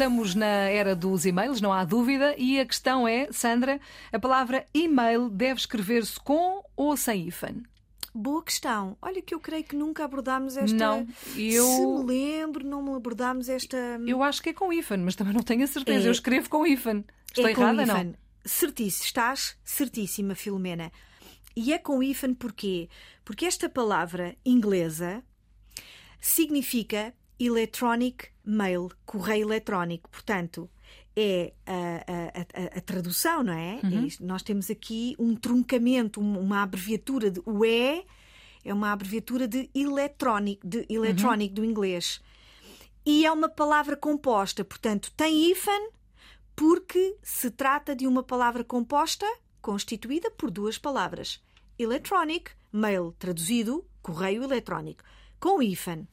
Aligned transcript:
estamos 0.00 0.34
na 0.34 0.46
era 0.46 0.96
dos 0.96 1.26
e-mails, 1.26 1.60
não 1.60 1.72
há 1.74 1.84
dúvida, 1.84 2.34
e 2.38 2.58
a 2.58 2.64
questão 2.64 3.06
é, 3.06 3.28
Sandra, 3.30 3.78
a 4.10 4.18
palavra 4.18 4.66
e-mail 4.72 5.28
deve 5.28 5.60
escrever-se 5.60 6.18
com 6.18 6.64
ou 6.74 6.96
sem 6.96 7.28
hífen? 7.28 7.62
Boa 8.14 8.42
questão. 8.42 8.96
Olha 9.02 9.20
que 9.20 9.34
eu 9.34 9.38
creio 9.38 9.62
que 9.62 9.76
nunca 9.76 10.02
abordámos 10.04 10.56
esta. 10.56 10.74
Não, 10.74 11.06
eu- 11.36 11.66
Se 11.66 11.86
me 11.86 12.04
lembro, 12.06 12.66
não 12.66 12.82
me 12.82 12.94
abordámos 12.96 13.48
esta. 13.50 13.76
Eu 14.06 14.22
acho 14.22 14.42
que 14.42 14.48
é 14.48 14.52
com 14.54 14.72
hífen, 14.72 14.98
mas 14.98 15.14
também 15.14 15.34
não 15.34 15.42
tenho 15.42 15.62
a 15.64 15.66
certeza. 15.66 16.06
É- 16.06 16.08
Eu 16.08 16.12
escrevo 16.12 16.48
com 16.48 16.66
hífen. 16.66 17.04
Estou 17.28 17.46
é 17.46 17.50
errada, 17.50 17.86
com 17.86 17.92
não? 18.04 18.14
Certíssimo, 18.44 19.04
estás 19.04 19.56
certíssima, 19.62 20.34
Filomena. 20.34 20.90
E 21.54 21.74
é 21.74 21.78
com 21.78 22.02
hífen 22.02 22.32
porquê? 22.32 22.88
Porque 23.22 23.44
esta 23.44 23.68
palavra 23.68 24.34
inglesa 24.46 25.22
significa 26.18 27.14
electronic 27.40 28.28
mail, 28.44 28.90
correio 29.06 29.46
eletrónico. 29.46 30.08
Portanto, 30.10 30.68
é 31.16 31.52
a, 31.66 31.72
a- 31.72 32.64
a- 32.74 32.78
a 32.78 32.80
tradução, 32.80 33.42
não 33.42 33.52
é? 33.52 33.80
Uhum. 33.82 34.06
É. 34.06 34.24
Nós 34.24 34.42
temos 34.42 34.70
aqui 34.70 35.16
um 35.18 35.34
truncamento, 35.34 36.20
um- 36.20 36.38
uma 36.38 36.62
abreviatura 36.62 37.30
de 37.30 37.40
o 37.44 37.64
E 37.64 38.04
é 38.64 38.72
uma 38.74 38.92
abreviatura 38.92 39.48
de 39.48 39.68
electronic, 39.74 40.66
de 40.66 40.86
electronic 40.88 41.54
do 41.54 41.64
inglês. 41.64 42.20
E 43.04 43.24
é 43.24 43.32
uma 43.32 43.48
palavra 43.48 43.96
composta, 43.96 44.62
portanto, 44.64 45.10
tem 45.16 45.50
hífen 45.50 45.90
porque 46.54 47.16
se 47.22 47.50
trata 47.50 47.96
de 47.96 48.06
uma 48.06 48.22
palavra 48.22 48.62
composta 48.62 49.26
constituída 49.62 50.30
por 50.30 50.50
duas 50.50 50.76
palavras. 50.76 51.42
Electronic, 51.78 52.50
mail 52.70 53.14
traduzido, 53.18 53.84
correio 54.02 54.42
eletrónico, 54.44 55.02
com 55.40 55.62
hífen. 55.62 56.06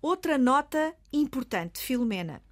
Outra 0.00 0.38
nota 0.38 0.94
importante, 1.12 1.80
Filomena. 1.80 2.42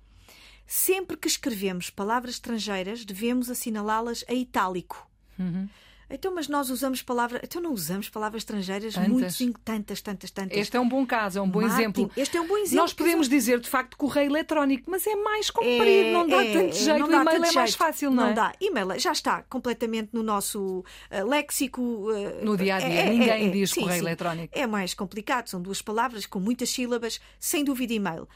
Sempre 0.66 1.16
que 1.16 1.28
escrevemos 1.28 1.90
palavras 1.90 2.34
estrangeiras, 2.34 3.04
devemos 3.04 3.50
assinalá-las 3.50 4.24
a 4.28 4.32
itálico. 4.32 5.06
Uhum. 5.38 5.68
Então, 6.10 6.34
mas 6.34 6.48
nós 6.48 6.68
usamos 6.70 7.00
palavras. 7.02 7.40
Então, 7.42 7.60
não 7.62 7.72
usamos 7.72 8.08
palavras 8.10 8.42
estrangeiras 8.42 8.94
Tantas. 8.94 9.40
muito. 9.40 9.58
Tantas, 9.64 10.00
tantas, 10.00 10.30
tantas. 10.30 10.56
Este 10.58 10.76
é 10.76 10.80
um 10.80 10.88
bom 10.88 11.06
caso, 11.06 11.38
é 11.38 11.42
um 11.42 11.48
bom 11.48 11.60
Marketing. 11.62 11.82
exemplo. 11.82 12.10
Este 12.16 12.36
é 12.36 12.40
um 12.40 12.46
bom 12.46 12.56
exemplo. 12.58 12.76
Nós 12.76 12.92
podemos 12.92 13.28
dizer, 13.28 13.58
de 13.60 13.68
facto, 13.68 13.96
correio 13.96 14.30
eletrónico, 14.30 14.90
mas 14.90 15.06
é 15.06 15.16
mais 15.16 15.50
comprido, 15.50 16.10
não 16.12 16.28
dá 16.28 16.44
É, 16.44 16.52
tanto 16.52 16.68
é, 16.68 16.72
jeito. 16.72 16.98
não 16.98 17.06
o 17.08 17.12
e-mail 17.12 17.28
é 17.30 17.38
mais 17.38 17.52
jeito. 17.52 17.76
fácil, 17.76 18.10
não, 18.10 18.26
é? 18.28 18.32
dá. 18.34 18.52
E-mail 18.60 18.98
já 18.98 19.12
está 19.12 19.42
completamente 19.44 20.10
no 20.12 20.22
nosso 20.22 20.84
eh, 21.10 21.24
léxico. 21.24 22.10
eh, 22.12 22.44
No 22.44 22.56
dia 22.56 22.76
a 22.76 22.78
dia, 22.80 22.88
é- 22.88 23.06
é- 23.06 23.10
ninguém 23.10 23.48
é- 23.48 23.50
diz 23.50 23.70
sim, 23.70 23.80
correio 23.80 24.00
sim. 24.00 24.06
eletrónico. 24.06 24.58
É 24.58 24.66
mais 24.66 24.92
complicado, 24.94 25.48
são 25.48 25.60
duas 25.60 25.80
palavras 25.80 26.26
com 26.26 26.38
muitas 26.38 26.68
sílabas, 26.70 27.20
sem 27.40 27.64
dúvida 27.64 27.94
e-mail. 27.94 28.28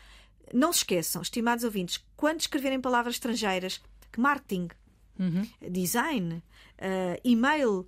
Não 0.55 0.73
se 0.73 0.79
esqueçam, 0.79 1.21
estimados 1.21 1.65
ouvintes, 1.65 2.03
quando 2.17 2.41
escreverem 2.41 2.81
palavras 2.81 3.17
estrangeiras, 3.17 3.83
que 4.11 4.19
marketing, 4.19 4.69
Uhum. 5.19 5.47
design, 5.71 6.43
eh, 6.79 7.21
e-mail, 7.25 7.85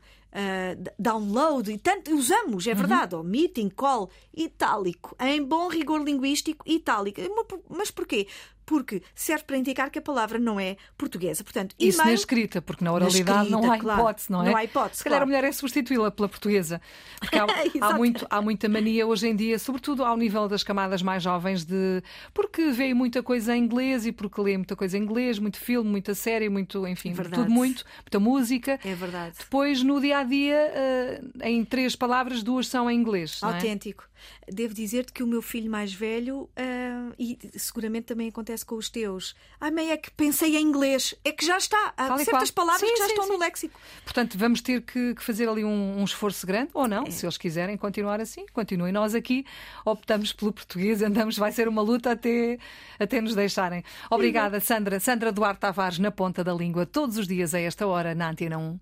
d- 0.76 0.92
download, 0.98 1.70
e 1.72 1.78
tanto 1.78 2.14
usamos, 2.14 2.66
Uhum. 2.66 2.72
é 2.72 2.74
verdade, 2.74 3.14
ó, 3.14 3.22
meeting, 3.22 3.68
call, 3.68 4.10
itálico, 4.36 5.14
em 5.20 5.42
bom 5.42 5.68
rigor 5.68 6.02
linguístico, 6.02 6.64
itálico. 6.68 7.20
Mas 7.34 7.46
por- 7.46 7.60
Mas 7.68 7.90
porquê? 7.90 8.26
Porque 8.66 9.02
serve 9.16 9.42
para 9.44 9.56
indicar 9.56 9.90
que 9.90 9.98
a 9.98 10.02
palavra 10.02 10.38
não 10.38 10.60
é 10.60 10.76
portuguesa. 10.96 11.42
Portanto, 11.42 11.74
Isso 11.76 11.98
na 12.04 12.12
escrita, 12.12 12.62
porque 12.62 12.84
na 12.84 12.92
oralidade 12.92 13.50
não 13.50 13.58
escrita, 13.58 13.74
há 13.74 13.78
claro. 13.80 14.00
hipótese, 14.00 14.30
não 14.30 14.42
é? 14.42 14.50
Não 14.50 14.56
há 14.56 14.62
hipótese, 14.64 14.98
Se 14.98 15.04
calhar 15.04 15.18
claro. 15.18 15.24
a 15.24 15.26
mulher 15.26 15.48
é 15.48 15.50
substituí-la 15.52 16.08
pela 16.12 16.28
portuguesa. 16.28 16.80
Porque 17.18 17.36
há, 17.36 17.46
há, 17.80 17.92
muito, 17.96 18.26
há 18.30 18.40
muita 18.40 18.68
mania 18.68 19.04
hoje 19.08 19.26
em 19.26 19.34
dia, 19.34 19.58
sobretudo 19.58 20.04
ao 20.04 20.16
nível 20.16 20.46
das 20.46 20.62
camadas 20.62 21.02
mais 21.02 21.20
jovens, 21.20 21.64
de 21.64 22.00
porque 22.32 22.70
vê 22.70 22.94
muita 22.94 23.24
coisa 23.24 23.56
em 23.56 23.64
inglês 23.64 24.06
e 24.06 24.12
porque 24.12 24.40
lê 24.40 24.56
muita 24.56 24.76
coisa 24.76 24.96
em 24.96 25.02
inglês, 25.02 25.40
muito 25.40 25.58
filme, 25.58 25.90
muita 25.90 26.14
série, 26.14 26.48
muito, 26.48 26.86
enfim, 26.86 27.12
Verdade. 27.12 27.42
tudo 27.42 27.50
muito, 27.52 27.84
muita 28.04 28.20
música. 28.20 28.78
É 28.84 28.94
verdade. 28.94 29.34
Depois, 29.36 29.82
no 29.82 30.00
dia 30.00 30.19
a 30.20 30.24
dia, 30.24 31.20
em 31.42 31.64
três 31.64 31.96
palavras, 31.96 32.42
duas 32.42 32.66
são 32.68 32.90
em 32.90 32.96
inglês. 32.98 33.40
é? 33.42 33.46
Autêntico. 33.46 34.08
Devo 34.46 34.74
dizer-te 34.74 35.12
que 35.14 35.22
o 35.22 35.26
meu 35.26 35.40
filho 35.40 35.70
mais 35.70 35.94
velho, 35.94 36.48
ah, 36.54 37.10
e 37.18 37.38
seguramente 37.56 38.04
também 38.06 38.28
acontece 38.28 38.66
com 38.66 38.74
os 38.74 38.90
teus, 38.90 39.34
ai, 39.58 39.70
mãe, 39.70 39.90
é 39.90 39.96
que 39.96 40.10
pensei 40.10 40.56
em 40.56 40.62
inglês. 40.62 41.14
É 41.24 41.32
que 41.32 41.44
já 41.44 41.56
está. 41.56 41.94
Há 41.96 42.18
certas 42.18 42.50
qual. 42.50 42.66
palavras 42.66 42.80
Sim, 42.86 42.92
que 42.94 42.98
já 42.98 43.04
sim, 43.06 43.10
estão 43.12 43.24
sim. 43.24 43.32
no 43.32 43.38
léxico. 43.38 43.80
Portanto, 44.04 44.36
vamos 44.36 44.60
ter 44.60 44.82
que, 44.82 45.14
que 45.14 45.22
fazer 45.22 45.48
ali 45.48 45.64
um, 45.64 46.00
um 46.00 46.04
esforço 46.04 46.46
grande, 46.46 46.70
ou 46.74 46.86
não, 46.86 47.04
É. 47.06 47.10
se 47.10 47.24
eles 47.24 47.38
quiserem 47.38 47.76
continuar 47.78 48.20
assim, 48.20 48.44
continuem. 48.52 48.92
Nós 48.92 49.14
aqui 49.14 49.46
optamos 49.86 50.32
pelo 50.34 50.52
português, 50.52 51.00
andamos, 51.02 51.38
vai 51.38 51.50
ser 51.52 51.66
uma 51.66 51.80
luta 51.80 52.12
até, 52.12 52.58
até 52.98 53.20
nos 53.22 53.34
deixarem. 53.34 53.82
Obrigada, 54.10 54.60
Sandra. 54.60 55.00
Sandra 55.00 55.32
Duarte 55.32 55.60
Tavares, 55.60 55.98
na 55.98 56.10
ponta 56.10 56.44
da 56.44 56.52
língua, 56.52 56.84
todos 56.84 57.16
os 57.16 57.26
dias 57.26 57.54
a 57.54 57.60
esta 57.60 57.86
hora, 57.86 58.14
na 58.14 58.28
Antena 58.30 58.58
1. 58.58 58.78